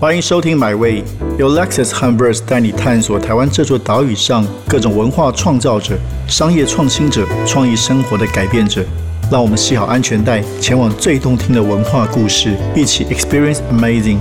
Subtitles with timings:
[0.00, 1.02] 欢迎收听《My Way》，
[1.40, 5.98] 由 Lexus h u m b e r s 带你探索台湾这座岛屿上各种文化创造者、
[6.28, 8.84] 商业创新者、创意生活的改变者。
[9.28, 14.18] 让我们系好安全带，前往最动听的文化故事，一起 Experience Amazing。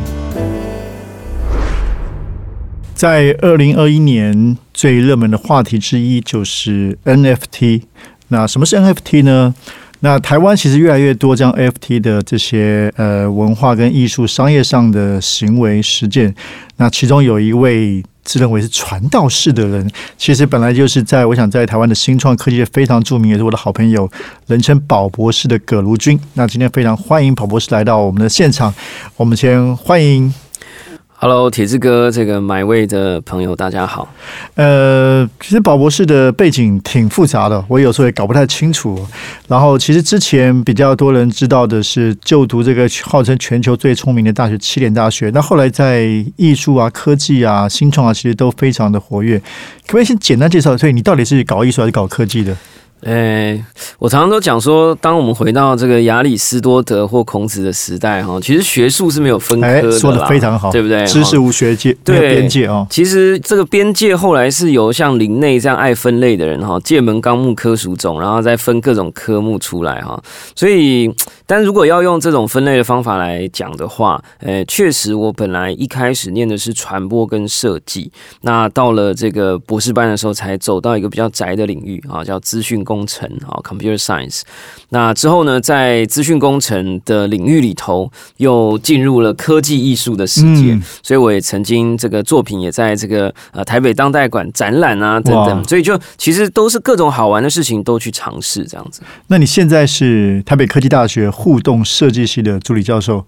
[2.95, 7.83] 在二零二一年最热门的话题之一就是 NFT。
[8.29, 9.53] 那什么是 NFT 呢？
[10.01, 16.33] 那台湾其实越来越多将 NFT 的这些呃文化跟艺术商业上的行为实践。
[16.77, 24.09] 那其中有一位自认为是传道士的人，其实本来就是在我想在台湾的新创科技界非常著名，也是我的好朋友，
[24.45, 26.19] 人称宝博士的葛如君。
[26.35, 28.73] 那今天非常欢迎宝博士来到我们的现场，
[29.15, 30.31] 我们先欢迎。
[31.19, 34.07] Hello，铁志哥，这个买位的朋友，大家好。
[34.53, 39.03] 呃，其实宝博士的背景挺复杂的，我有时候也搞不太清楚。
[39.47, 45.31] 然后，其实之前比较多人知道的是就读这个号称全球最聪明的大学——七点大学。
[45.33, 49.39] 那后来在艺术啊、科技啊、新创啊，其实都非常的活跃。
[49.39, 50.77] 可不可以先简单介绍？
[50.77, 52.55] 所以你到底是搞艺术还是搞科技的？
[53.07, 53.63] 诶，
[53.99, 61.05] 我常常都讲说，当我们回到这个亚里士多德或孔子的时代哈，其实学术是没有分科的说的非常好，对不对？
[61.05, 62.85] 知识无学界，没有边界哦。
[62.89, 70.21] 其实这个边界后来是由像林内这样爱分类的人哈，界门纲目科属种，然后再分各种科目出来哈。
[70.53, 71.09] 所以，
[71.45, 82.83] 但如果要用这种分类的方法来讲的话，诶，确实我本来一开始念的是传播跟设计，那到了这个博士班的时候，才走到一个比较窄的领域啊，叫资讯。
[82.87, 84.41] 工程啊，computer science。
[84.89, 90.79] 那之后呢，在资讯工程的领域里头，又进入了科技艺术的世界。
[91.03, 95.63] 所以我也曾经这个作品也在这个呃台北当代馆展览啊等等。
[95.67, 99.01] 所以就其实都是各种好玩的事情都去尝试这样子。
[99.27, 103.25] 那你现在是台北科技大学互动设计系的助理教授，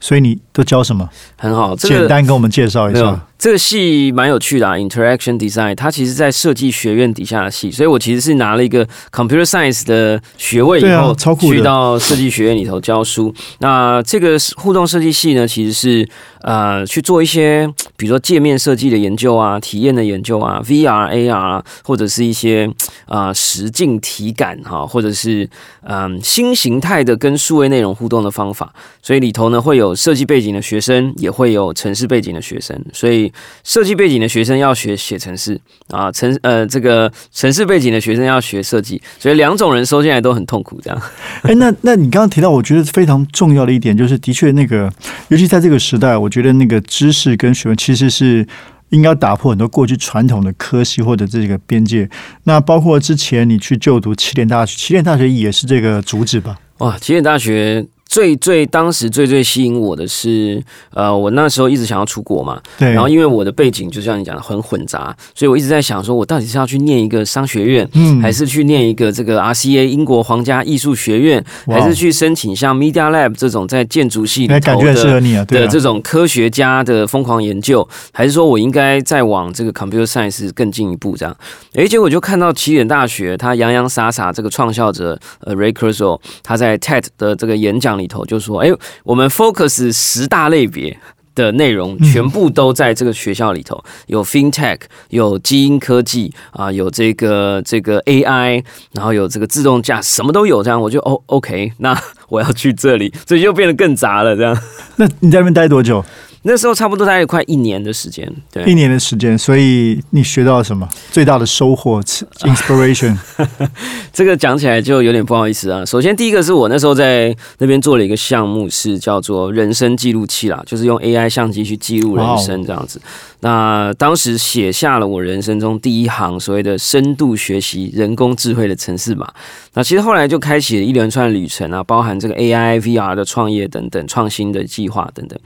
[0.00, 1.08] 所以你都教什么？
[1.36, 3.24] 很好，简单跟我们介绍一下。
[3.38, 13.32] 这个系蛮有趣的啊，Interaction Design，它其实在设计学院底下的系，所以我其实是拿了一个 Computer Science 的学位以后，去到设计学院里头教书。
[13.60, 16.08] 那这个互动设计系呢，其实是
[16.40, 22.68] 呃去做一些，比如说界面设计的研究啊，体验的研究啊，VR、AR 或者是一些
[23.06, 25.48] 啊实境体感哈，或者是
[25.82, 28.74] 嗯新形态的跟数位内容互动的方法。
[29.00, 33.32] 所以里头呢会有设计背景的学生，也会有城市背景的学生，所以。
[33.64, 40.80] 设计背景的学生要学写城市啊，城呃这个城市背景的学生要学设计，所以两种人收进来都很痛苦。
[40.82, 41.02] 这样，
[41.42, 44.90] 哎，那那你刚刚提到，我觉得非常重要的一点，就是的确那个，
[45.28, 48.46] 尤其在这个时代，我觉得那个知识跟学问其实是
[48.90, 52.08] 应该打破很多过去传统的科系或者这个边界。
[52.44, 56.58] 那包括之前你去就读起点大学，起点大学也是这个主旨吧？
[56.78, 57.84] 哇，起点大学。
[58.08, 60.60] 最最当时最最吸引我的是，
[60.94, 62.90] 呃，我那时候一直想要出国嘛，对。
[62.90, 81.36] 然后因为我的背景就像你讲的很混杂，所以我一直在想说，我到底是要去念一个商学院，嗯，还是去念一个这个 RCA 英国皇家艺术学院，还是去申请像 Media Lab 这种在建筑系里头的的这种科学家的疯狂研究，还是说我应该再往这个 Computer Science 更进一步这样？
[81.74, 87.97] 哎，结果就看到起点大学，他洋洋洒洒这个创校者呃 Ray Kurzweil 他在 TED 的这个演讲。
[87.98, 88.70] 里头就说，哎，
[89.02, 90.96] 我们 focus 十大类别
[91.34, 100.62] 的内容，全部都在这个学校里头，有 FinTech，有基因科技啊，有这个这个 AI，然后有这个自动驾驶，什么都有。
[100.62, 101.96] 这样我就哦，OK，那
[102.28, 104.34] 我要去这里，所以就变得更杂了。
[104.34, 104.58] 这样，
[104.96, 106.04] 那你在那边待多久？
[106.42, 110.88] 那时候差不多大概快一年的时间，对，一年的时间，所以你学到了什么？
[111.10, 112.00] 最大的收获，
[112.40, 113.16] inspiration。
[114.12, 115.84] 这个讲起来就有点不好意思啊。
[115.84, 123.00] 首先，第一个是我那时候在那边做了一个项目，是叫做人生记录器啦，就是用 AI 相机去记录人生这样子。
[123.40, 129.32] 那当时写下了我人生中第一行所谓的深度学习人工智慧的城市码。
[129.78, 135.38] 那其实后来就开启了一连串旅程啊，包含这个 AI、VR 的创业等等创新的计划等等。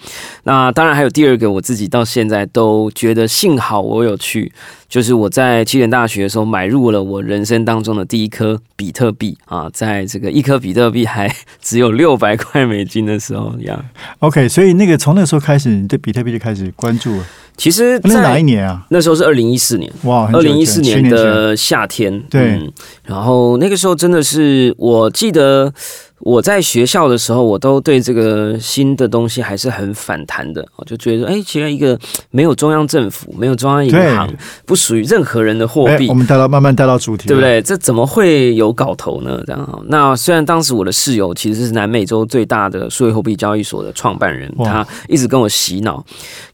[0.45, 4.51] 那当然还有第二个，我自己到现在都觉得幸好我有去，
[4.89, 11.31] 就是我在七点大学的时候买入了我人生当中的第一颗比特币啊，在这个一颗比特币还
[11.61, 13.85] 只有 六百块美金的时候呀。
[14.21, 17.25] OK，所以那个从那时候开始，你对比特币就开始关注了。
[17.63, 18.85] 其实那哪一年啊？
[18.89, 22.21] 那时候是二零一四年，哇，二零一四年的夏天。
[22.29, 22.61] 对，
[23.05, 25.73] 然后那个时候真的是，我记得
[26.19, 30.67] 我在学校的时候，我都对这个新的东西还是很反弹的。
[30.75, 31.97] 我就觉得，哎，其实一个
[32.33, 34.29] 没有中央政府、没有中央银行、
[34.67, 37.63] 不属于任何人的货币，我们带到慢慢带到主题，对不对？
[37.63, 39.41] 这怎么会有搞头呢？
[39.47, 46.05] 这样，那虽然当时我的室友其实是南美洲最大的数位货币交易所的创办人，他一直跟我洗脑，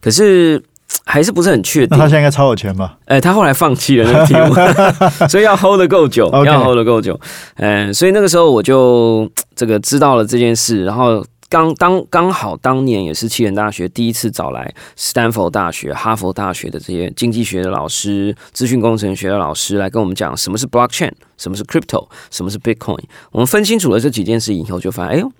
[0.02, 0.62] 可是。
[1.10, 1.96] 还是不是很确定。
[1.96, 2.98] 那他现在应该超有钱吧？
[3.06, 4.54] 哎，他后来放弃了那个题目，
[5.26, 7.18] 所以要 hold 得够久，要 hold 得够久。
[7.56, 9.26] 嗯，所以那个时候我就
[9.56, 23.02] 这个知道了这件事，然后刚当刚好当年也是七人大学第一次找来斯坦福大学、哈佛大学的这些经济学的老师、资讯工程学的老师来跟我们讲什么是 blockchain，什么是 crypto，什么是 bitcoin。
[23.32, 25.32] 我们分清楚了这几件事以后，就发现，哎呦，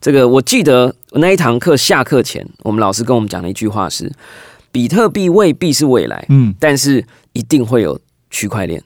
[0.00, 4.10] 这个我记得那一堂课下课前，我们老师跟我们讲的一句话是。
[4.72, 7.98] 比特币未必是未来，嗯，但是一定会有
[8.30, 8.82] 区块链，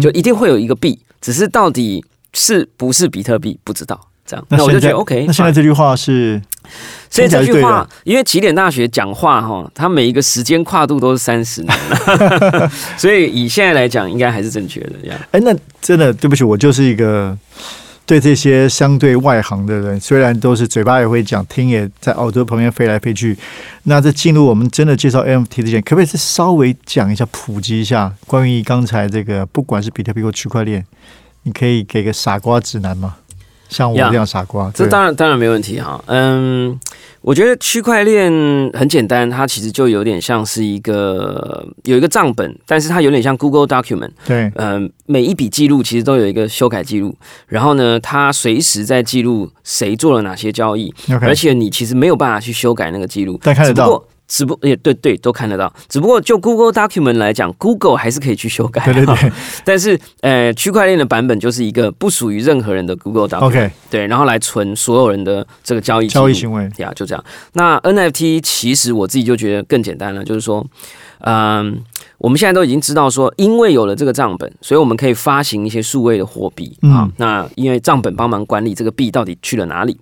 [0.00, 4.00] 就一定会有一个币，只是到底是不是比特币不知道。
[4.26, 5.24] 这样，那我就觉得 OK。
[5.26, 6.40] 那现在这句话是，
[7.10, 11.72] 所以这句话，因为起点大学讲话哈，它每一个时间跨度都是三十年，
[12.96, 14.92] 所以以现在来讲，应该还是正确的。
[15.02, 17.36] 这样，哎，那真的对不起，我就是一个。
[18.10, 23.38] 对这些相对外行的人，虽然都是嘴巴也会讲，听也在耳朵旁边飞来飞去。
[23.84, 30.84] 那在进入我们真的介绍 NFT 之前，可不可以再稍微讲一下、普及一下关于刚才这个，不管是比特币或区块链，
[31.44, 33.14] 你可以给个傻瓜指南吗？
[33.70, 36.02] 像我这样傻瓜，这当然当然没问题哈。
[36.06, 36.78] 嗯，
[37.22, 38.30] 我觉得区块链
[38.74, 44.10] 很简单，它其实就有点像是一个有一个账本，但是它有点像 Google Document。
[44.26, 54.02] 对，嗯，每一笔记录其实都有一个修改记录，然后呢，它随时在记录谁做了哪些交易，而且你其实没有办法去修改那个记录，但看得到。
[54.30, 58.84] 只不也对对都看得到，只不过就 Google Document 来讲，Google 还是可以去修改。
[58.84, 59.32] 对对对。
[59.66, 63.46] 但是呃，区块链的版本就是一个不属于任何人的 Google Document。
[63.46, 63.70] OK。
[63.90, 66.70] 对，然后来存所有人的这个交易交易行为。
[66.76, 67.24] 呀，就这样。
[67.54, 70.64] 那 NFT 其实我自己就觉得更简单了，就是说，
[71.22, 71.82] 嗯，
[72.18, 77.10] 我们现在都已经知道说，因为有了这个账本，所以我们可以发行一些数位的货币啊。
[77.16, 79.98] 那因为账本帮忙管理这个币到底去了哪里。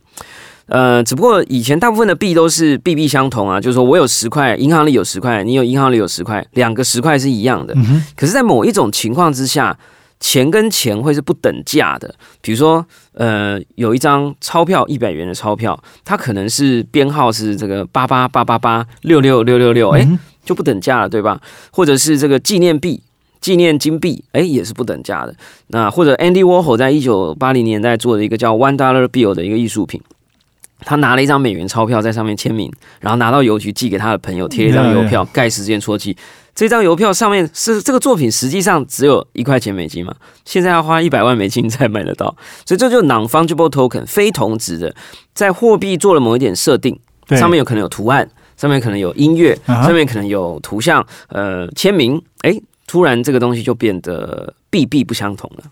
[0.68, 7.74] 呃，只不过以前大部分的币都是币币相同啊，就是说我有十块，银行里有十块，你有银行里有十块，两个十块是一样的。
[8.14, 9.78] 可是，在某一种情况之下，
[10.20, 12.14] 钱跟钱会是不等价的。
[12.42, 12.84] 比如说，
[13.14, 20.06] 呃，有一张钞票一百元的钞票，它可能是编号是这个八八八八八六六六六六，哎，
[20.44, 21.40] 就不等价了，对吧？
[21.70, 23.00] 或者是这个纪念币、
[23.40, 25.34] 纪念金币，哎，也是不等价的。
[25.68, 29.98] 那或者 Andy Warhol 在一九八零年代做的一个叫 One Dollar Bill 的一个艺术品。
[30.80, 36.16] 他拿了一张美元钞票在上面签名，然后拿到邮局寄给他的朋友，贴一张邮票盖时间戳记。
[36.54, 40.14] 这张邮票上面是这个作品，实际上只有一块钱美金嘛，
[40.44, 42.34] 现在要花一百万美金才买得到。
[42.66, 44.94] 所以这就 non-fungible token 非同质的，
[45.32, 46.98] 在货币做了某一点设定，
[47.28, 55.64] 上面有可能有图案，上面可能有音乐，上面可能有图像，呃，签名，哎，突然这个东西就变得币币不相同了。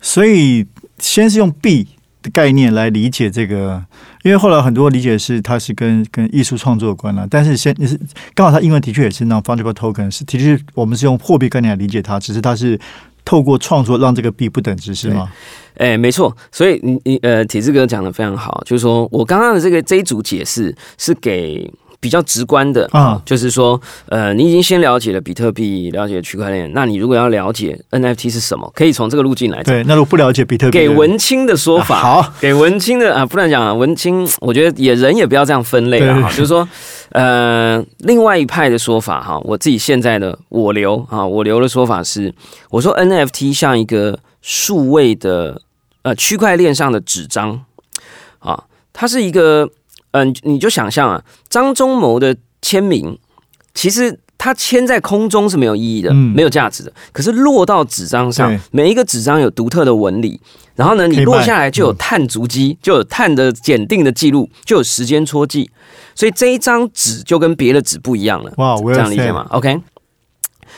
[0.00, 0.66] 所以
[0.98, 1.88] 先是用币。
[2.22, 3.82] 的概念来理解这个，
[4.22, 7.26] 因为后来很多理解是它是跟跟艺术创作有关了。
[7.30, 7.98] 但是先你是
[8.34, 12.78] 刚好它英文的确也是那 fungible token，是的确我们是用货币概念来理解它，只是它是
[13.24, 15.30] 透过创作让这个币不等值，是吗？
[15.76, 16.36] 哎，没错。
[16.52, 21.72] 所以你你呃，铁志哥讲的非常好，就是说我刚刚的这个这一组解释是给。
[22.00, 29.62] 比较直观的啊，就是说，呃，你已经先了解了比特币，了解区块链，那你如果要了解 NFT 是什么，可以从这个路径来。
[29.62, 36.66] 对，那如果不了解比特币，给文青的说法，好，给文青的啊，不能讲啊，文青，我觉得也人也不要这样分类啊，就是说，
[37.10, 42.34] 呃，另外一派的说法哈，我自己现在的我留啊，我留的说法是，
[42.70, 45.60] 我说 NFT 像一个数位的
[46.00, 47.60] 呃区块链上的纸张
[48.38, 49.68] 啊，它是一个。
[50.12, 53.18] 嗯，你就想象啊，张忠谋的签名，
[53.74, 56.92] 其实他签在空中是没有意义的，没有价值的。
[57.12, 60.40] 可是落到纸张上，每一个纸张有独特的纹理，
[60.74, 65.70] 然后呢，你落下来就有碳足迹，就有碳的检定的记录，就有时间戳记，
[66.14, 68.52] 所以这一张纸就跟别的纸不一样了。
[68.56, 69.80] 哇，这样理解吗？OK。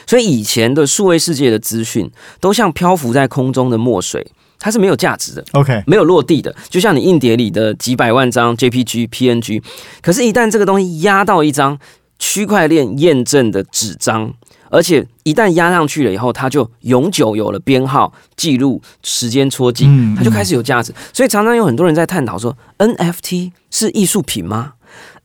[0.06, 2.10] 所以以前的数位世界的资讯，
[2.40, 4.26] 都像漂浮在空中的墨水。
[4.62, 9.60] 它是没有价值的，OK，没有落地的，就像你硬碟里的几百万张 JPG、PNG，
[10.00, 11.76] 可是，一旦这个东西压到一张
[12.20, 14.32] 区块链验证的纸张，
[14.70, 19.84] 而且一旦压上去了以后，它就永久有了编号、记录、时间戳记，
[20.16, 20.94] 它就开始有价值。
[21.12, 24.74] 所以，常常有很多人在探讨说，NFT 是艺术品吗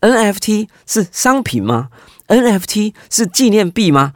[0.02, 1.90] ？NFT 是商品吗
[2.28, 4.14] ？NFT 是纪念币吗？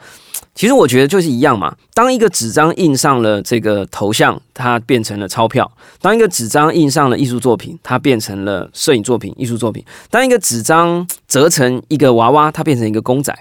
[0.54, 1.76] 其实我觉得就是一样嘛。
[1.94, 5.66] 当一个纸张印上了这个头像，它变成了钞票；
[6.02, 13.34] 当一个纸张印上了艺术作品，它变成了摄影作品、艺术作品；当一个纸张折成一个娃娃，它变成一个公仔。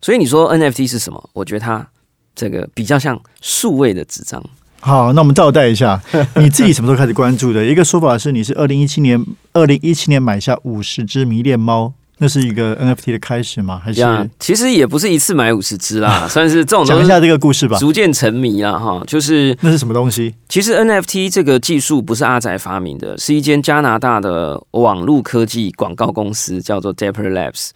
[0.00, 1.30] 所以你说 NFT 是什么？
[1.32, 1.86] 我觉得它
[2.34, 4.42] 这个比较像数位的纸张。
[4.80, 6.02] 好，那我们倒带一下，
[6.34, 7.64] 你自己什么时候开始关注的？
[7.64, 11.94] 一个说法是你是二零一七年，二零一七年买下五十只迷恋猫。
[12.22, 13.82] 那是一个 NFT 的开始吗？
[13.84, 14.00] 还是
[14.38, 17.76] 其实也不是一次买五十只啦， 算是这种讲一下这个故事吧。
[17.78, 20.32] 逐渐沉迷了哈，就是那是什么东西？
[20.48, 27.70] 其实 NFT 这个技术不是阿宅发明的，是一间加拿大的网络科技广告公司，叫做 Dapper Labs。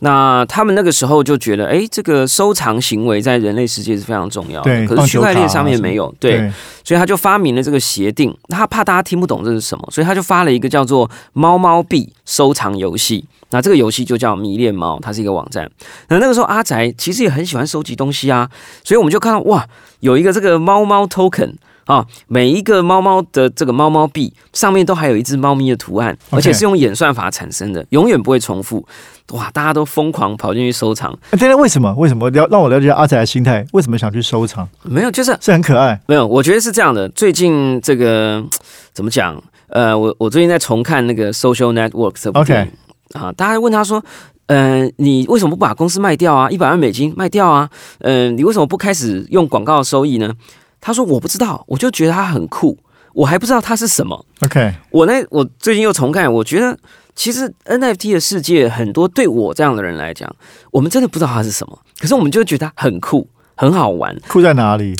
[0.00, 6.52] 那他们那个时候就觉得，哎，这个收藏行为在人类世界是非常重要的，可是区块链上面没有，对，
[6.84, 8.36] 所以他就发明了这个协定。
[8.48, 13.24] 他怕大家听不懂这是什么，所以他就发了一个叫做“猫猫币”收藏游戏。
[13.50, 15.70] 那这个游戏就叫迷恋猫，它是一个网站。
[16.08, 18.50] 那那个时候阿宅其实也很喜欢收集东西啊，
[18.84, 19.66] 所以我们就看到哇，
[20.00, 21.54] 有一个这个猫猫 token。
[21.86, 28.86] 啊，每一个猫猫的这个猫猫币上面都还有一只猫咪的图案，而且是用演算法产生的，永远不会重复。
[29.32, 31.16] 哇，大家都疯狂跑进去收藏。
[31.32, 31.92] 现在为什么？
[31.94, 32.46] 为什么了？
[32.48, 34.68] 让我了解阿仔的心态，为什么想去收藏？
[34.82, 36.00] 没有，就是是很可爱。
[36.06, 37.08] 没有，我觉得是这样的。
[37.08, 38.44] 最近这个
[38.92, 39.42] 怎么讲？
[39.68, 44.00] 呃，我我最近在重看那个 Social Network 这部电影啊，大家问他说，
[44.46, 46.48] 嗯，你为什么不把公司卖掉啊？
[46.48, 47.68] 一百万美金卖掉啊？
[48.00, 50.32] 嗯，你为什么不开始用广告收益呢？
[50.80, 52.78] 他说：“我不知道，我就觉得它很酷，
[53.12, 56.78] 我还不知道它是什么。” OK，我那我最近又重看，我觉得
[57.14, 60.30] 其实 NFT 的世界很多对我这样的人来讲，
[60.70, 64.16] 我们真的不知道它是什么，可是我们就觉得它很酷，很好玩。
[64.28, 64.94] 酷在哪里？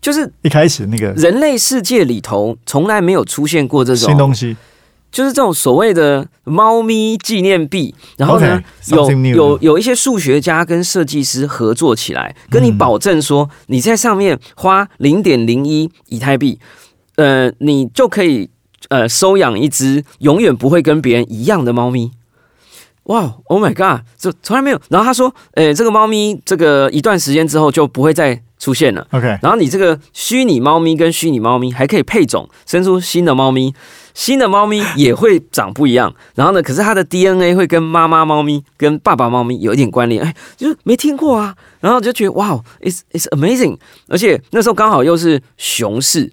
[0.00, 4.56] 就是一开始那个人类世界里头从来没有出现过这种新东西。
[5.12, 16.58] 就是这种所谓的猫咪纪念币，然后呢，有有有一些数学家跟设计师合作起来，跟你保证说，你在上面花零点零一以太币，
[17.16, 18.48] 呃，你就可以
[18.88, 22.10] 呃收养一只永远不会跟别人一样的猫咪。
[23.04, 24.80] 哇，Oh my God，这从来没有。
[24.88, 29.04] 然后他说，诶，这个猫咪这个一段时间之后就不会再出现了。
[29.10, 33.74] OK，然后你这个虚拟猫咪跟虚拟猫咪还可以配种，生出新的猫咪。
[34.14, 36.62] 新的猫咪也会长不一样，然后呢？
[36.62, 41.56] 可是它的 DNA 会跟妈妈猫咪、跟爸爸猫咪有一点关联，哎，就是没听过啊。
[41.80, 42.50] 然后就觉得哇
[42.82, 43.78] ，it's it's amazing。
[44.08, 46.30] 而且那时候刚好又是熊市，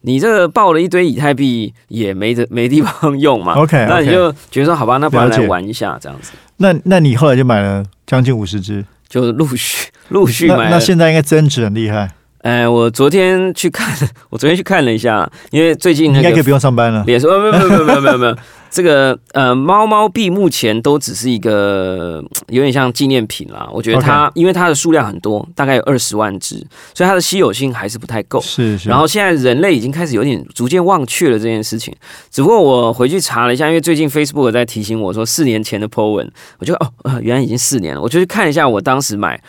[0.00, 3.54] 你这个爆了一堆以太币也没得没地方用嘛。
[3.54, 6.32] OK，那你就觉得说好吧，那不然来玩一下这样子。
[6.56, 10.70] 那那你后来就买了将近五十只，就陆续 陆续买。
[10.70, 12.10] 那现在应该增值很厉害。
[12.42, 13.94] 哎，我昨天去看，
[14.30, 17.04] 我昨天去看了一下，因为最近应该可以不用上班了。
[17.04, 18.36] 脸说没有没有没有没有没有，
[18.70, 23.68] 这个呃猫猫币目前都只是一个有点像纪念品啦。
[23.72, 26.56] 我觉得它因为它的数量很多，大概有二十万只，
[26.94, 28.40] 所以它的稀有性还是不太够。
[28.40, 28.88] 是是。
[28.88, 31.94] 然后现在人类已经开始有点逐渐忘却了这件事情。
[32.30, 38.00] 只不过我回去查了一下，因为最近 Facebook 在提醒我说四年前的 po 文，我觉得哦，原来已经四年了。
[38.00, 39.42] 我就去看一下我当时买，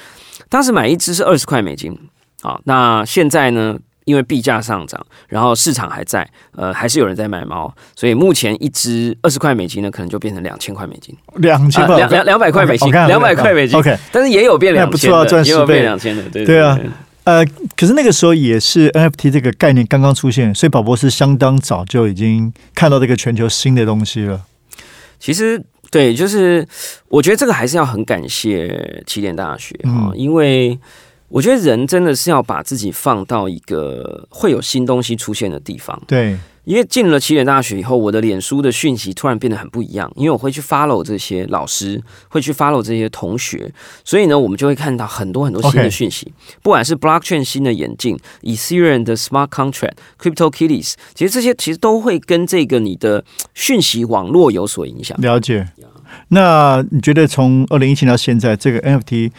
[0.49, 1.95] 当时买一只是二十块美金。
[2.41, 3.77] 好，那现在呢？
[4.05, 13.77] 因为币价上涨，然后市场还在，呃，还是有人在买猫，所以目前一只二十块美金呢，可能就变成两千块美金，两千两两两百块美金，两百块美金。
[13.77, 16.77] OK，但是也有变两千的，也有变两千的，对对啊。
[17.23, 17.45] 呃，
[17.77, 24.41] 可是那个时候也是 NFT 这个概念刚刚出现，所以宝博是相当早就已经看到这个全球新的东西了。
[25.19, 26.67] 其实对，就是
[27.07, 30.79] 我觉得这个还是要很感谢起点大学啊，因为。
[31.31, 35.99] 我觉得人真的是要把自己放到一个会有新东西出现的地方。
[36.05, 43.71] 对，因为进了起点大学以后，我的脸书的讯息突然变得很不一样，因为我会去 follow 这些老师，会去 follow 这些同学，
[44.03, 53.23] 所以呢，我们就会看到很多很多新的讯息，不管是 blockchain 新的演进，以 Ethereum 的 smart contract、Crypto Kitties，其实这些其实都会跟这个你的
[53.53, 55.19] 讯息网络有所影响。
[55.21, 55.67] 了解。
[56.27, 59.31] 那你觉得从二零一七到现在，这个 NFT？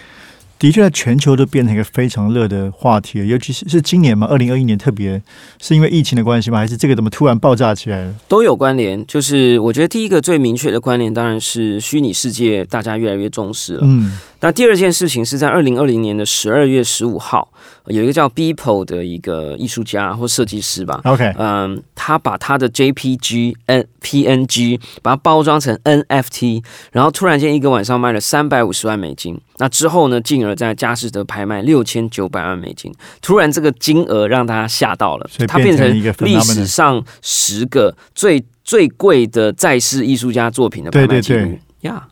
[0.63, 5.21] 的确，在全球都变成一个非常热的话题，尤其是是今年嘛，二零二一年特别
[5.61, 6.59] 是因为疫情的关系吗？
[6.59, 8.15] 还是这个怎么突然爆炸起来了？
[8.29, 9.05] 都有关联。
[9.05, 13.81] 就是我觉得第一个最明确的关联，当然是虚拟世界大家越来越重视了。
[13.83, 17.49] 嗯，那第二件事情是在二零二零年的十二月十五号。
[17.87, 29.41] 有一个叫 Beeple 的一个艺术家或设计师吧，OK，嗯，他把他的 JPG、N、PNG 把它包装成 NFT，然后突然间一个晚上卖了三百五十万美金。
[29.59, 32.93] 那之后呢，进而在佳士得拍卖六千九百万美金。
[33.21, 42.07] 突然这个金额让大家吓到了，他变成历史上十个最最贵的在世艺术家作品的拍卖记录呀。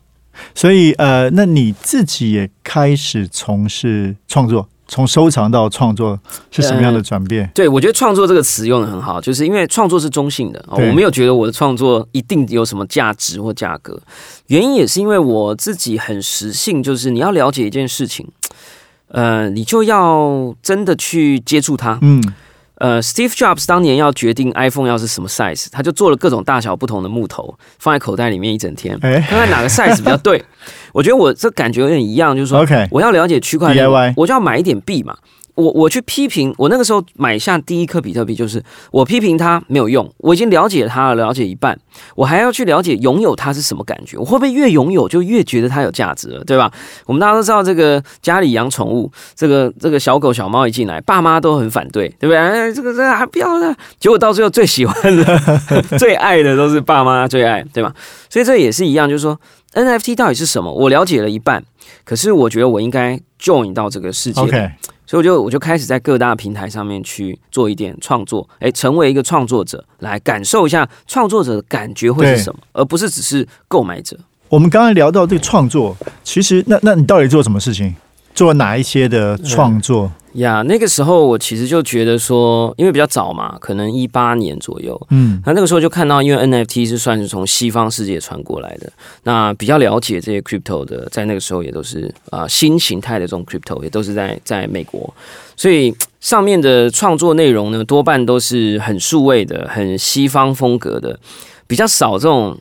[0.53, 6.19] 所以呃，那你自己也开始从事创作，从收藏到创作
[6.51, 7.49] 是什么样的转变？
[7.53, 13.99] 对，我觉得创作这个词用的很好，就是因为创作是中性的，我没有觉得我的创作一定有什么价值或价格。
[14.47, 18.27] 原因也是因为我自己很实性，就是你要了解一件事情，
[19.07, 21.97] 呃，你就要真的去接触它。
[22.01, 22.21] 嗯。
[22.81, 30.43] 呃，Steve Jobs 当年要决定 iPhone 要是什么 size，他就做了各种大小不同的木头，放在口袋里面一整天， 看看哪个 size 比较对。
[30.91, 32.59] 我觉得我这感觉有点一样，就是说，
[32.89, 33.85] 我要了解区块链，
[34.17, 35.15] 我就要买一点币嘛。
[35.61, 41.77] 我我去批评，我那个时候买下第一颗比特币，就是我批评它没有用，我已经了解它了，了解一半，
[42.15, 46.71] 我还要去了解拥有它是什么感觉，我会不会越拥有就越觉得它有价值了，对吧？
[47.05, 52.37] 我们大家都知道，这个家里养宠物，这个这个小狗小猫一进来，爸妈都很反对，对不对？
[52.37, 55.39] 哎，这个这个还不要了，结果到最后最喜欢的、
[55.99, 57.93] 最爱的都是爸妈最爱，对吧？
[58.29, 59.39] 所以这也是一样，就是说
[59.73, 60.73] NFT 到底是什么？
[60.73, 61.63] 我了解了一半，
[62.03, 64.41] 可是我觉得我应该 join 到这个世界。
[65.11, 74.17] 所以我就我就开始在各大平台上面去做一点创作，哎，成为一个创作者，来感受一下创作者的感觉会是什么，而不是只是购买者。
[74.47, 77.93] 我们刚才聊到这个创作，其实那那你到底做什么事情？
[78.33, 80.11] 做哪一些的创作？
[80.35, 80.61] 呀？
[80.61, 88.89] 那个时候我其实就觉得说，因为比较早嘛，可能一八年左右，嗯，那那个时候就看到，因为 NFT 是算是从西方世界传过来的，
[89.23, 95.13] 那比较了解这些 crypto 的，在那个时候也都是啊新形态的这种 crypto 也都是在在美国，
[95.57, 101.19] 所以上面的创作内容呢，多半都是很数位的、很西方风格的，
[101.67, 102.57] 比较少这种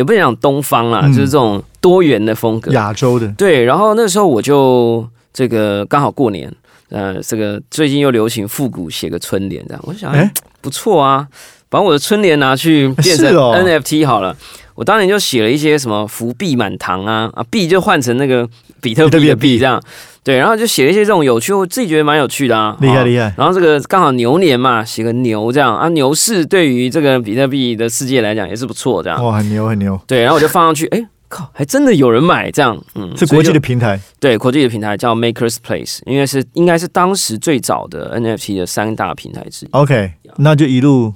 [0.00, 3.62] 也不能讲东方啦，就是这种多元的风格，亚洲的对。
[3.64, 5.08] 然后那时候我就。
[5.32, 6.52] 这个刚好过年，
[6.88, 10.28] 呃，这个最近又流行复古写个春联，这样我就想，哎，
[10.60, 11.24] 不错啊，
[11.68, 14.36] 把我的春联拿去变成 NFT 好了。
[14.80, 18.48] 我当年就写了一些什么福币满堂啊，啊币就换成那个
[18.80, 19.78] 比特币的币这样，
[20.24, 23.30] 对，然后就写了一些这种有趣，我自己觉得蛮有趣的啊，厉害厉害。
[23.36, 30.00] 然后这个刚好牛年嘛，写个牛这样啊，牛市对于这个比特币的世界来讲也是不错这样，哇，很牛很牛。
[30.06, 31.06] 对，然后我就放上去，哎。
[31.28, 39.68] 靠，还真的有人买这样，嗯，是国际的平台，对，国际的平台叫 Makers Place，因为是应该是当时最早的 NFT 的三大平台之一。
[39.70, 41.14] OK，那就一路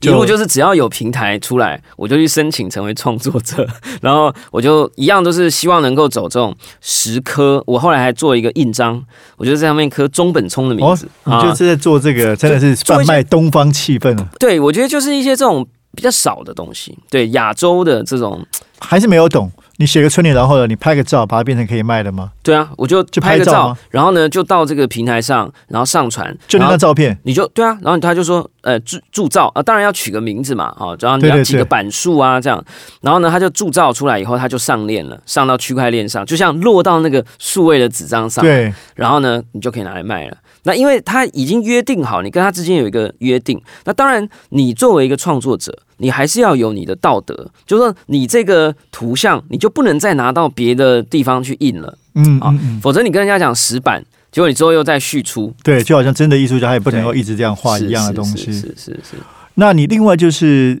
[0.00, 3.66] 一路就是只要有平台出来，我就去申请成为创作者，
[4.00, 7.62] 然后我就一样都是希望能够走这种十颗。
[7.66, 9.04] 我后来还做一个印章，
[9.36, 11.08] 我就在上面刻中本聪的名字。
[11.24, 14.28] 你就是在做这个，真的是贩卖东方气氛啊！
[14.38, 18.44] 对，我觉得就是一些这种比较少的东西，对亚洲的这种。
[18.80, 22.32] 还是没有懂，你写个春联，然后呢，你拍个照，把它变成可以卖的吗？
[22.42, 32.62] 对啊，我就就拍个照，然后呢，就到这个平台上，然后上传，就那张照片，你就对啊，然后他就说，呃，铸铸造啊，当然要取个名字嘛，哦，然后你要几个版数啊，这样，
[33.02, 40.36] 然后呢，他就铸造出来以后，他就上链了，上到区块链上，就像落到那个数位的纸张上，对，然后呢，你就可以拿来卖了。
[40.64, 45.76] 那因为他已经约定好，你跟他之间有一个约定，那当然，你作为一个创作者。
[46.00, 47.34] 你还是要有你的道德，
[47.66, 59.16] 就是说你这个图像，你就不能再拿到别的地方去印了，嗯啊，否则你跟人家讲石板，结果你之后又再续出，对，就好像真的艺术家，他也不能够一直这样画一样的东西，是是是。
[59.54, 60.80] 那你另外就是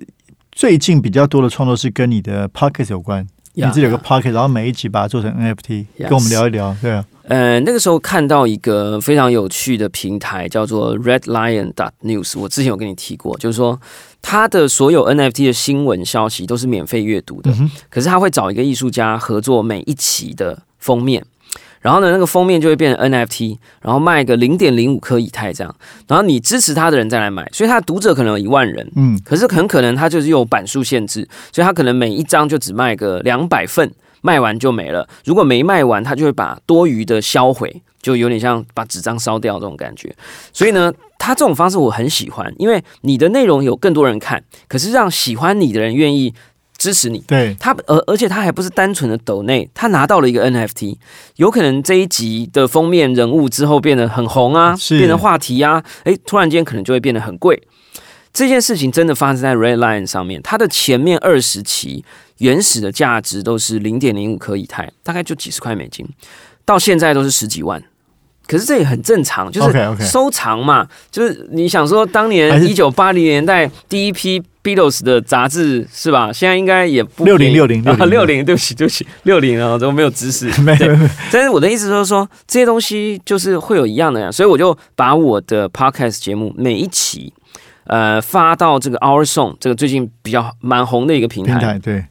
[0.52, 3.26] 最近比较多的创作是跟你的 pocket 有关，
[3.66, 7.04] 你自己有个 pocket，然后每一集把它做成 NFT，跟我们聊一聊，对啊。
[7.24, 12.38] 呃，那个时候看到一个非常有趣的平台，叫做 Red Lion dot News。
[12.38, 13.78] 我之前有跟你提过，就是说
[14.22, 17.52] 他的所有 NFT 的新闻消息都是免费阅读的。
[17.90, 21.22] 可是他会找一个艺术家合作每一期的封面，
[21.80, 25.74] 然后呢，那个封面就会变成 NFT，然后卖个零点零五颗以太这样。
[26.06, 28.90] 然后你支持他的人再来买，所以他的读者可能有一万人。
[28.96, 33.90] 嗯，可是很可能他就是有版数限制，所以他可能每一张就只卖个两百份。
[34.20, 40.12] 卖完就没了，如果没卖完，他就会把多余的销毁，就有点像把纸张烧掉这种感觉。
[40.52, 46.34] 所以呢，他这种方式我很喜欢，因为你的内容有更多人看，可是让喜欢你的人愿意
[46.78, 47.18] 支持你。
[47.26, 50.96] 对他，而而且他还不是单纯的抖内，他拿到了一个 NFT，
[51.36, 57.62] 有可能这一集的封面人物之后变得很红啊，变成话题啊，诶，突然间可能就会变得很贵。
[58.32, 62.04] 这件事情真的发生在 Red Line 上面，它的前面二十期。
[62.38, 66.06] 原始的价值都是零点零五颗以太，大概就几十块美金，
[66.64, 67.82] 到现在都是十几万。
[68.46, 70.86] 可是这也很正常，就是收藏嘛。
[71.10, 76.32] 就是你想说，当年一九八零年代第一批 Beatles 的杂志是吧？
[76.32, 80.46] 现在应该也不六零六零六零，对不起对不起，六零啊，都没有知识。
[80.60, 81.08] 没有。
[81.32, 84.30] 但是我的意思就是说，这些东西就是会有一样的呀。
[84.30, 87.32] 所以我就把我的 Podcast 节目每一期
[87.84, 91.78] 呃发到这个 Our Song 这个最近比较蛮红的一个平台。
[91.78, 92.04] 对。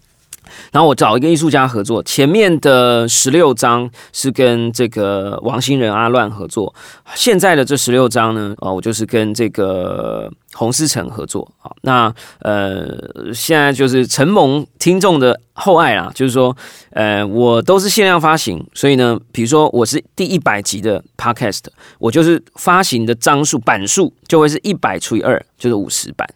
[0.72, 6.74] 然后我找一个艺术家合作，前面的十六张是跟这个王新仁阿乱合作，
[7.16, 11.50] 现在的这十六张呢，哦，我就是跟这个洪思成合作。
[11.58, 12.88] 好，那呃，
[13.34, 16.56] 现在就是承蒙听众的厚爱啦，就是说，
[16.92, 21.64] 呃，我都是限量发行，所以呢，比如说我是第一百集的 Podcast，
[22.00, 26.28] 我就是发行的张数版数就会是一百除以二，就是五十版。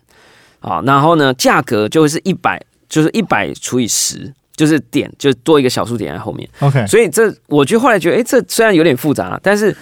[0.60, 2.62] 好，然后呢，价格就会是一百。
[2.91, 6.47] 就是一百除以十，就是点，就多一个小数点在后面。
[6.60, 9.73] OK，所以这我就后来觉得，哎，这虽然有点复杂，但是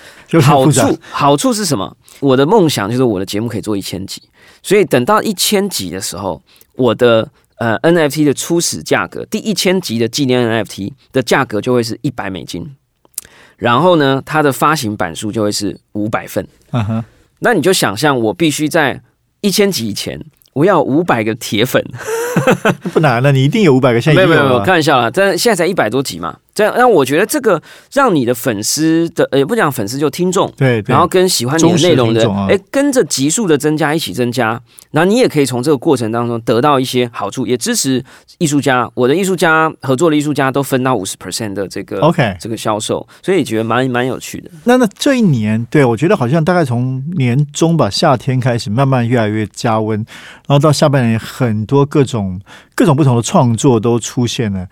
[0.44, 1.98] 好处好处是什么？
[2.20, 4.22] 我的梦想就是我的节目可以做一千集，
[4.62, 6.40] 所以等到一千集的时候，
[6.76, 12.76] 我的呃 NFT 的初始价格，第一千集的纪念 NFT 的价格就会是一百美金，
[13.58, 16.48] 然后呢，它的发行版数就会是五百份。
[16.74, 17.04] 嗯哼，
[17.40, 19.02] 那你就想象我必须在
[19.42, 20.24] 一千集以前。
[20.60, 21.82] 我要五百个铁粉，
[22.92, 24.02] 不难了，你一定有五百个。
[24.02, 26.36] 现在没有没有，开玩笑啦，但现在才一百多集嘛。
[26.54, 27.62] 这样，让我觉得这个
[27.94, 38.04] 让你的粉丝的，也不讲粉丝就听众，对，然后跟喜欢你的内容的，哎，跟着急速的增加，一起增加，然后你也可以从这个过程当中得到一些好处，也支持
[38.38, 38.90] 艺术家。
[38.94, 44.50] 我的艺术家合作的艺术家都分到五十 percent 的这个 OK 这个销售，所以觉得蛮蛮有趣的。
[44.66, 49.98] 那那这一年，对我觉得好像大概从年中吧，夏天开始慢慢越来越加温，
[50.48, 52.40] 然后到下半年很多各种
[52.76, 54.68] 各种不同的创作都出现了。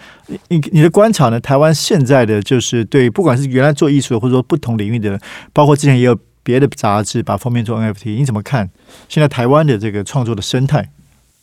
[0.50, 1.40] 你你的观察呢？
[1.40, 5.20] 台湾现在的就是对，不管是原来做艺术的，或者说不同领域的，
[5.54, 8.70] 包括之前也有别的杂志把封面做 NFT，你怎么看
[9.08, 10.90] 现在台湾的这个创作的生态？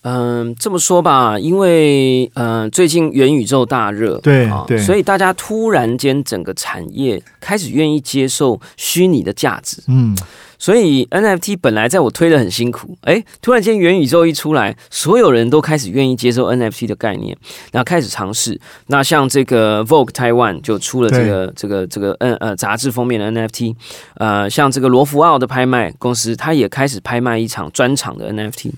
[0.02, 10.14] 嗯，这么说吧，因为嗯，最近元宇宙大热，对对，所以大家突然间整个产业开始愿意接受虚拟的价值，嗯。
[10.64, 17.36] 所以 NFT 本来在我推的很辛苦，哎，突然间元宇宙一出来，所有人都开始愿意接受 NFT 的概念，
[17.70, 18.58] 然后开始尝试。
[18.86, 23.74] 那像这个 Vogue Taiwan 就出了这个这个这个 N 呃杂志封面的 NFT，
[24.14, 28.70] 呃，像这个罗浮奥的拍卖公司，它也开始拍卖一场专场的 NFT。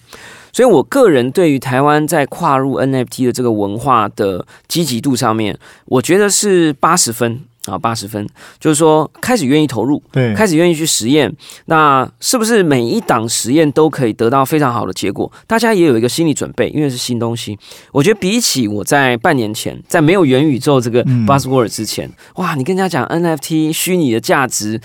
[0.52, 7.42] 所以我个人对于台湾在跨入 NFT 的这个文化的积极度上面，我觉得是八十分。
[7.66, 8.26] 啊，八十分，
[8.58, 11.32] 就是说开始愿意投入，对，开始愿意去实验。
[11.66, 15.30] 那是不是每一档实验都可以得到非常好的结果？
[15.46, 17.58] 大家也有一个心理准备，因为是新东西。
[17.92, 24.80] 我觉得比起我在半年前，在没有元宇宙这个 buzzword 之前，哇，你跟人家讲 NFT 虚拟的价值。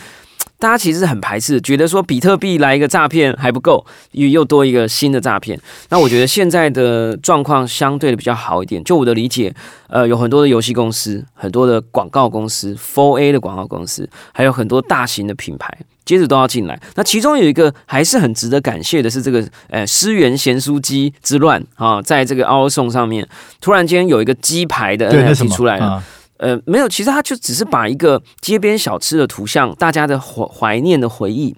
[0.62, 5.60] 大家其实很排斥，觉得说比特币来一个诈骗还不够，又又多一个新的诈骗。
[5.90, 8.84] 那我觉得现在的状况相对的比较好一点。
[8.84, 9.52] 就我的理解，
[9.88, 16.80] 呃，有很多的游戏公司、很多的广告公司、Four A 的广告公司，还有很多大型的品牌，接着都要进来。
[16.94, 23.28] 那其中有一个还是很值得感谢的是，这个呃，思源咸酥鸡之乱啊，在这个 Our Song 上面，
[23.60, 26.04] 突然间有一个鸡排的 NFT 出来了。
[26.42, 31.56] 呃，没有，其实他就只是把一个街边小吃的图像，大家的怀怀念的回忆，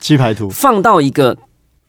[0.00, 1.38] 鸡排图放到一个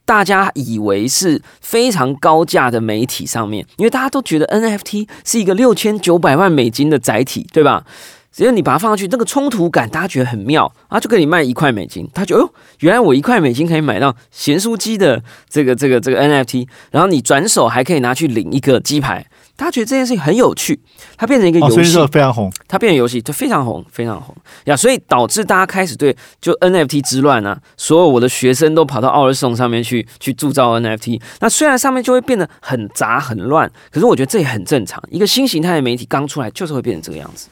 [0.05, 7.83] 大家以为是非常高价的媒体上面，因为大家都觉得 NFT 是一个六千九百万美金的载体，对吧？
[8.31, 12.49] 只要你把它放上去，那个冲突感大家觉得很妙啊，就给你卖一块美金，他觉得哦，
[12.81, 19.25] 原来我一块美金可以买到咸酥鸡的这个这个这个 NFT，然后你转手还可以拿去领一个鸡排。
[19.61, 20.79] 他觉得这件事情很有趣，
[21.15, 22.51] 它变成一个游戏，所以非常红。
[22.67, 24.75] 它变成游戏，就非常红，非常红呀。
[24.75, 31.21] 所以导致大家开始对就 NFT 之乱啊，所有我的学生都跑到奥尔颂上面去去铸造 NFT。
[31.39, 35.01] 那虽然上面就会变得很杂很乱，可是我觉得这也很正常。
[35.09, 37.47] 一个新形态的媒体刚出来，就是会变成这个样子。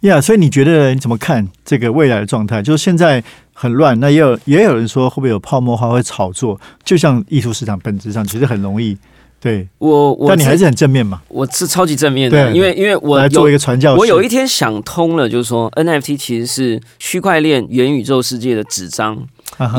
[0.00, 2.60] 呀，所以你觉得你怎么看这个未来的状态？
[2.60, 3.22] 就是现在
[3.52, 6.60] 很乱，那也有也有人说会不会有泡沫化，会炒作？
[6.84, 8.98] 就像艺术市场本质上其实很容易。
[9.42, 11.20] 对我，我但你还是很正面嘛？
[11.26, 13.96] 我是超级正面的，因为因为我来做一个传教。
[13.96, 19.18] 我有一天想通了，就是说 NFT 其实是区块链元宇宙世界的纸张。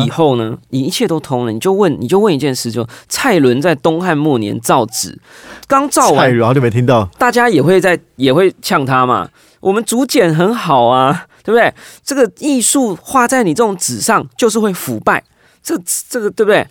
[0.06, 5.18] 以后呢，你一切都通了，你就问，你就问一件事，就蔡伦在东汉末年造纸，
[5.68, 9.28] 刚造完，然后就没听到，大家也会在也会呛他嘛。
[9.60, 11.74] 我们竹简很好啊，对不对？
[12.04, 15.24] 这个艺术画在你这种纸上，就是会腐败。
[15.64, 15.76] 这
[16.08, 16.68] 这个对不对？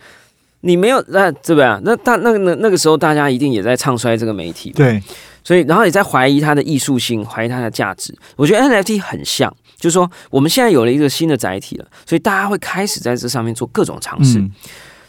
[0.62, 1.80] 你没有那对不对啊？
[1.84, 5.02] 那大那个那那个时候，大家一定也在唱衰这个媒体，对，
[5.44, 8.16] 所以然后也在怀疑它的艺术性，怀疑它的价值。
[8.36, 14.42] 我觉得 NFT 很像，就是说我们现在有了一个新的载体了，所以大家会开始在这上面做各种尝试。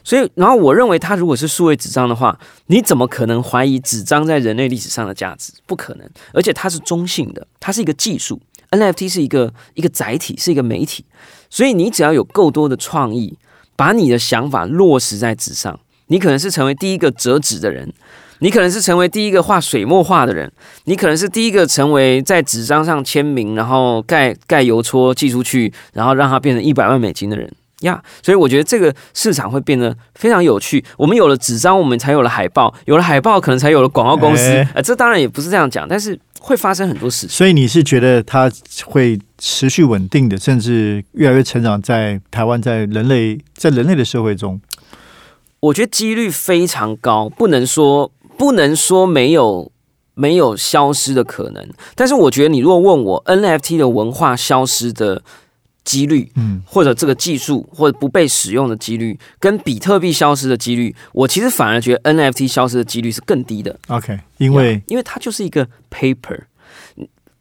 [0.06, 2.38] 所以，然后我认为，它如果是数位纸张的话，
[2.68, 5.54] 你怎么可能怀疑纸张在人类历史上的价值？
[5.66, 6.10] 不可能。
[6.34, 11.06] 而且它是中性的，它是一个技术，NFT 是一个一个载体，是一个媒体。
[11.50, 13.38] 所以你只要有够多的创意。
[13.76, 17.92] 把你的想法落实在纸上，你可能是成为第一个折纸的人，
[18.40, 20.52] 你可能是成为第一个画水墨画的人，
[20.86, 27.50] 你可能是第一个成为在纸张上签名，然后盖盖邮戳寄出去，然后让它变成一百万美金的人
[27.82, 28.02] 呀。
[28.22, 30.84] 所以我觉得这个市场会变得非常有趣。
[30.98, 34.44] 我们有了纸张，我们才有了海报，有了海报，可能才有了广告公司。
[34.74, 37.30] 呃，这当然也不是这样讲，但是会发生很多事情。
[37.30, 38.52] 所以你是觉得它
[38.86, 44.60] 会持续稳定的，甚至越来越成长在台湾，在人类在人类的社会中？
[45.62, 49.72] 我觉得几率非常高，不能说不能说没有
[50.14, 51.66] 没有消失的可能。
[51.96, 55.24] 但是我觉得，你如果问我 NFT 的文化消失的
[55.84, 63.78] 几率，嗯，或者这个技术或者不被使用的几率，跟比特币消失的几率，我其实反而觉得 NFT 消失的几率是更低的。
[63.88, 66.40] OK，因为因为它就是一个 paper，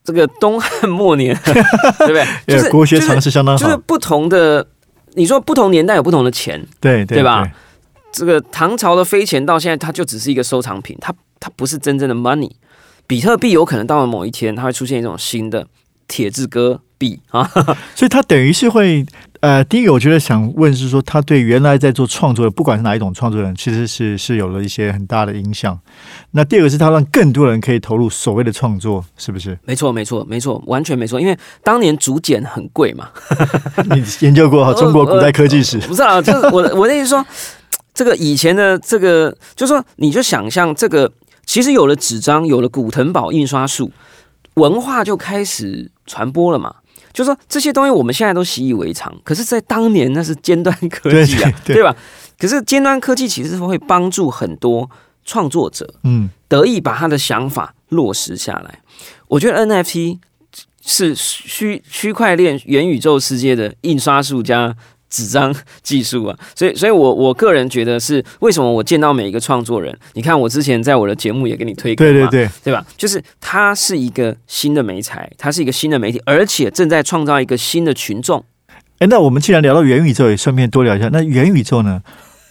[0.05, 2.27] 这个东汉末年， 对不对？
[2.47, 4.67] 就是国学常识相当好，就是不同的。
[5.15, 7.47] 你说不同年代有不同的钱，对对吧？
[8.13, 12.51] 这个唐朝的飞钱到现在，它就只是一个收藏品，它它不是真正的 money。
[13.07, 15.67] 比特币有可能到了某一天，它会出现一种新的
[16.13, 17.43] 铁字哥币啊，
[17.97, 19.03] 所以他等于是会
[19.41, 25.79] 呃，第一个我觉得想问是说，他对原来在做创作的，不管是哪一种创作人，其实是是有了一些很大的影响。
[26.33, 29.59] 那第二个是他让更多人可以投入所谓的创作，是不是？
[29.65, 31.19] 没错，没错，没错，完全没错。
[31.19, 33.09] 因为当年竹简很贵嘛，
[33.91, 35.79] 你研究过中国古代科技史？
[35.79, 37.25] 不是啊，就是我我的意思说。
[37.95, 41.13] 这个以前的这个，就是说你就想象这个，
[41.45, 43.93] 其实有了纸张，有了古腾堡印刷术，
[44.55, 46.75] 文化就开始传播了嘛。
[47.13, 51.95] 就说这些东西我们现在都习以为常，可是，在当年那是尖端科技啊，对吧？
[52.39, 54.89] 可是尖端科技其实会帮助很多
[55.25, 58.81] 创作者，嗯，得以把他的想法落实下来。
[59.29, 60.19] 我觉得 NFT
[60.85, 64.75] 是区区块链元宇宙世界的印刷术加。
[65.13, 72.83] 纸张技术啊，所以，所以我我个人觉得是为什么我见到每一个创作人，你看我之前在我的节目也给你推过，对对对，对吧？
[72.97, 78.43] 就是他是一个新的媒材，他是一个新的媒体，而且正在创造一个新的群众。
[79.01, 81.11] 哎，那我们既然聊到元宇宙，也顺便多聊一下。
[81.13, 82.03] 那元宇宙呢？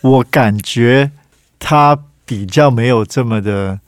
[0.01, 1.09] 我感觉
[1.57, 3.79] 它比较没有这么的，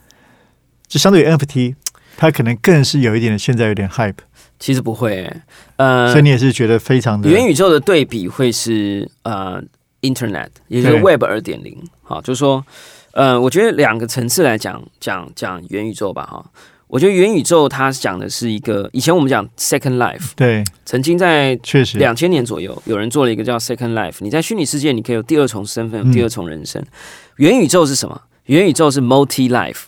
[0.87, 1.75] 就相对于 NFT，
[2.17, 4.15] 它可能更是有一点现在有点 hype。
[4.63, 5.29] 其实不会，
[5.75, 9.61] 呃，所以你也是觉得非常的元宇宙的对比会是呃
[9.99, 12.65] ，Internet，也就是 Web 二点零，好，就是说，
[13.11, 16.45] 呃，我觉得两个层次来讲讲讲元宇宙吧，哈，
[16.87, 26.81] 我觉得元宇宙它讲的是一个，以前我们讲 Second Life，对，曾经在确实两千年左右，有人做了一个叫 Second Life，你在虚拟世界你可以有第二重身份，有第二重人生。
[27.35, 28.21] 元宇宙是什么？
[28.45, 29.81] 元宇宙是 Multi Life，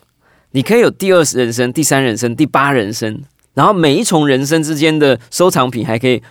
[0.51, 3.21] 你可以有第二人生、第三人生、第八人生。
[3.55, 6.21] 然后每一重人生之间的收藏品还可以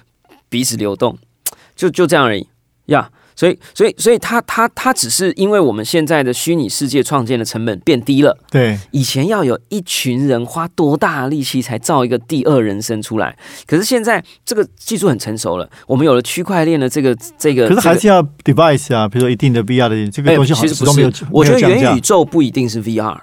[0.48, 1.18] 彼此流动，
[1.74, 2.46] 就就这样而已
[2.86, 3.10] 呀。
[3.36, 8.38] 所以，所以，所以，他他他只是因为我们现在的虚拟世界创建的成本变低了。
[8.48, 17.66] 对，以前要有一群人花多大的力气才造一个第二人生出来，可是现在这个技术很成熟了，我们有了区块链的这个这个。
[17.66, 21.26] 可是还是要 device 啊，比如说一定的 VR 的这个东西，其实不是。
[21.32, 23.18] 我觉得元宇宙不一定是 VR。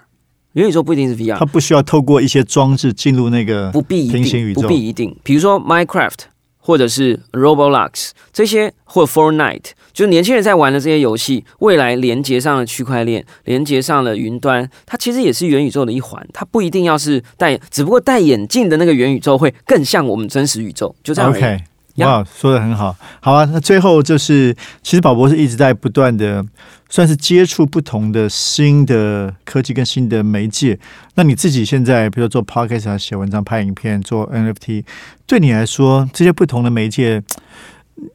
[0.54, 5.16] 元宇宙不一定是 VR，它不需要透过一些装置进入那个不必平行宇宙，不必一定。
[5.24, 6.20] 比如说 Minecraft
[6.60, 16.28] 或者是 Roblox 这些，或 Fortnite，就是年轻人在玩的这些游戏，未来连接上了区块链，连接上了云端，它其实也是元宇宙的一环。
[16.34, 21.32] 它不一定要是戴，只不过戴眼镜的那个元宇宙会更像我们真实宇宙，就这样。
[21.32, 21.64] OK，
[21.98, 23.46] 哇，说的很好，好啊。
[23.46, 26.46] 那最后就是，其实宝博是一直在不断的。
[26.94, 30.78] 算是接触不同的新的科技跟新的媒介。
[31.16, 34.84] 那你自己现在，比如做 podcast 啊、写文章、拍影片、做 NFT，
[35.26, 37.24] 对你来说，这些不同的媒介，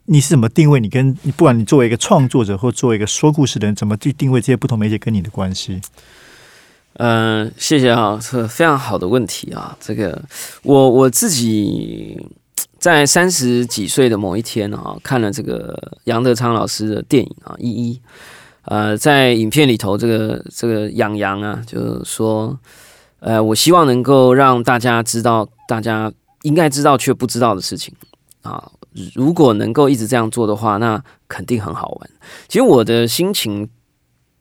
[0.04, 0.78] 你是怎么定位？
[0.78, 5.80] 你跟你不管你作为一个创作者或作为一个说故事的人，怎么去定位这些不同媒介跟你的关系？
[6.98, 9.74] 嗯，谢谢啊，是非常好的问题啊。
[9.80, 10.22] 这个
[10.62, 12.20] 我我自己
[12.86, 17.94] 在三十几岁的某一天啊，看了这个杨德昌老师的电影啊，《一一》。
[18.62, 22.56] 呃，在影片里头，这个这个养羊啊，就是说，
[23.18, 27.92] 呃，我希望能够让大家知道，大家应该知道却不知道的事情
[28.42, 28.70] 啊。
[29.16, 32.10] 如果能够一直这样做的话，那肯定很好玩。
[32.46, 33.68] 其实我的心情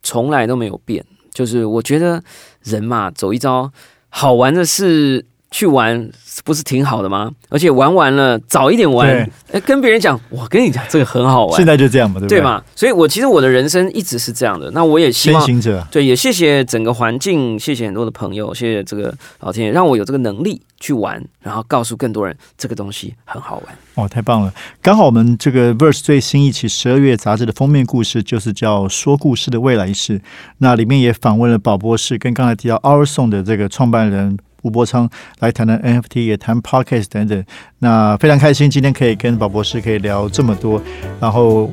[0.03, 1.03] 从来都没有变，
[1.34, 2.23] 就是我觉得
[2.62, 3.71] 人嘛，走一遭
[4.10, 5.25] 好玩的事。
[5.55, 6.11] 去玩
[6.43, 7.31] 不是挺好的吗？
[7.47, 9.07] 而且玩完了早一点玩，
[9.53, 11.55] 哎，跟别人讲，我跟你讲这个很好玩。
[11.55, 12.39] 现在就这样嘛，对不对？
[12.39, 12.61] 对嘛？
[12.75, 14.69] 所以，我其实我的人生一直是这样的。
[14.71, 15.47] 那我也希望，
[15.89, 23.77] 对，也谢谢整个环境，谢谢很多的朋友，谢谢这个老天爷，让我有这个能力去玩，然后告诉更多人这个东西很好玩。
[23.93, 24.53] 哦，太棒了！
[24.81, 30.19] 刚好我们这个 Verse 最新一期十二月杂志的封面故事就是叫《说故事的未来式》，
[30.57, 34.37] 那里面也访问了宝博士，跟刚才提到 Our Song 的这个创办人。
[34.65, 35.08] 吴伯昌
[35.41, 37.45] 来谈谈 NFT，也谈 Podcast 等等。
[37.78, 40.82] 那非常开心，今天可以跟宝博士可以聊这么多。
[41.21, 41.71] 然后，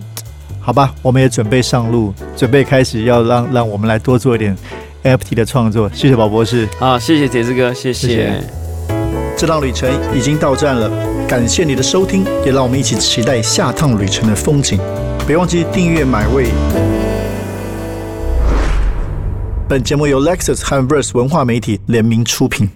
[0.60, 4.54] 好吧，我们也准备上路，准备开始要让让我们来多做一点
[5.02, 5.90] NFT 的创作。
[5.94, 6.68] 谢谢宝博士。
[6.78, 8.42] 啊，谢谢铁子哥，谢谢。
[9.38, 10.90] 这趟旅程已经到站了，
[11.26, 14.78] 感谢你的收听，也让我们一起期待下趟旅程的风景。
[15.26, 16.50] 别忘记订阅买位。
[19.66, 22.68] 本节目由 Lexus 和 Verse 文化媒体联名出品。